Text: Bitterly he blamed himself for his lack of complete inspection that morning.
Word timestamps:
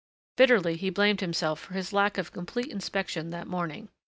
Bitterly 0.35 0.77
he 0.77 0.89
blamed 0.89 1.21
himself 1.21 1.59
for 1.59 1.75
his 1.75 1.93
lack 1.93 2.17
of 2.17 2.31
complete 2.31 2.71
inspection 2.71 3.29
that 3.29 3.45
morning. 3.45 3.89